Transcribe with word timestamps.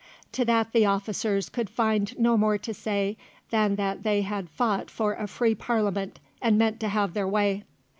To 0.31 0.43
that 0.45 0.71
the 0.71 0.87
officers 0.87 1.47
could 1.47 1.69
find 1.69 2.17
no 2.17 2.35
more 2.35 2.57
to 2.57 2.73
say 2.73 3.17
than 3.51 3.75
that 3.75 4.01
they 4.01 4.23
had 4.23 4.49
fought 4.49 4.89
for 4.89 5.13
a 5.13 5.27
free 5.27 5.53
Parliament 5.53 6.19
and 6.41 6.57
meant 6.57 6.79
to 6.79 6.87
have 6.89 7.13
their 7.13 7.27
way. 7.27 7.65